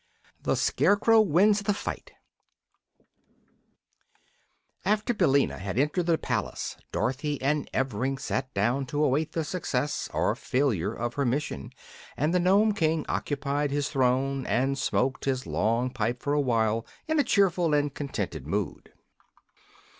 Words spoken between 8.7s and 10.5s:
to await the success or